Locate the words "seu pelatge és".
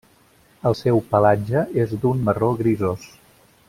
0.79-1.95